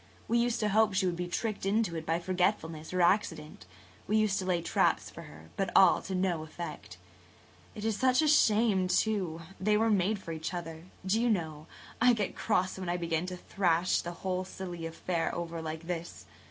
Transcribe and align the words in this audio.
We 0.27 0.39
used 0.39 0.59
to 0.61 0.69
hope 0.69 0.95
she 0.95 1.05
would 1.05 1.15
be 1.15 1.27
tricked 1.27 1.63
into 1.63 1.95
it 1.95 2.07
by 2.07 2.17
forgetfulness 2.17 2.91
or 2.91 3.03
accident–we 3.03 4.17
used 4.17 4.39
to 4.39 4.45
lay 4.45 4.63
traps 4.63 5.11
for 5.11 5.21
her–but 5.29 5.69
all 5.75 6.01
to 6.01 6.15
no 6.15 6.41
effect. 6.41 6.97
It 7.75 7.85
is 7.85 7.97
such 7.99 8.23
a 8.23 8.27
shame, 8.27 8.87
too. 8.87 9.41
They 9.59 9.77
were 9.77 9.91
made 9.91 10.17
for 10.17 10.31
each 10.31 10.55
other. 10.55 10.85
Do 11.05 11.21
you 11.21 11.27
[Page 11.27 11.37
143] 11.37 11.39
know, 11.39 11.67
I 12.01 12.13
get 12.15 12.35
cross 12.35 12.79
when 12.79 12.89
I 12.89 12.97
begin 12.97 13.27
to 13.27 13.37
thrash 13.37 14.01
the 14.01 14.11
whole 14.25 14.43
silly 14.43 14.87
affair 14.87 15.35
over 15.35 15.61
like 15.61 15.85
this. 15.85 16.25